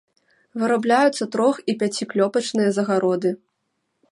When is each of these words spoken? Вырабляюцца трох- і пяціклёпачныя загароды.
Вырабляюцца 0.61 1.27
трох- 1.35 1.59
і 1.73 1.75
пяціклёпачныя 1.83 2.69
загароды. 2.79 3.29